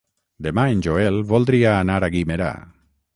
Demà 0.45 0.61
en 0.75 0.81
Joel 0.87 1.19
voldria 1.33 1.73
anar 1.83 1.99
a 1.99 2.09
Guimerà. 2.17 2.49